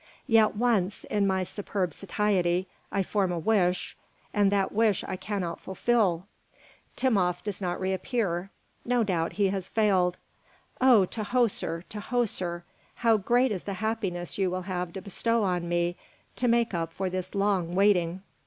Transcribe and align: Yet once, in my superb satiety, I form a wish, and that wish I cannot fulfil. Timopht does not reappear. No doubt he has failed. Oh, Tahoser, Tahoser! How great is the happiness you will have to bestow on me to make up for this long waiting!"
Yet 0.25 0.55
once, 0.55 1.03
in 1.11 1.27
my 1.27 1.43
superb 1.43 1.93
satiety, 1.93 2.67
I 2.91 3.03
form 3.03 3.31
a 3.31 3.37
wish, 3.37 3.95
and 4.33 4.51
that 4.51 4.71
wish 4.71 5.03
I 5.03 5.15
cannot 5.15 5.59
fulfil. 5.61 6.25
Timopht 6.95 7.43
does 7.43 7.61
not 7.61 7.79
reappear. 7.79 8.49
No 8.83 9.03
doubt 9.03 9.33
he 9.33 9.49
has 9.49 9.67
failed. 9.67 10.17
Oh, 10.81 11.05
Tahoser, 11.05 11.83
Tahoser! 11.87 12.63
How 12.95 13.17
great 13.17 13.51
is 13.51 13.65
the 13.65 13.73
happiness 13.73 14.39
you 14.39 14.49
will 14.49 14.63
have 14.63 14.91
to 14.93 15.03
bestow 15.03 15.43
on 15.43 15.69
me 15.69 15.97
to 16.35 16.47
make 16.47 16.73
up 16.73 16.91
for 16.91 17.07
this 17.07 17.35
long 17.35 17.75
waiting!" 17.75 18.23